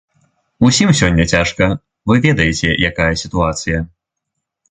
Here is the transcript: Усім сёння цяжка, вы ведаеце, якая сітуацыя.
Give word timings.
Усім 0.67 0.93
сёння 0.99 1.25
цяжка, 1.33 1.67
вы 2.11 2.15
ведаеце, 2.25 2.69
якая 2.89 3.09
сітуацыя. 3.23 3.85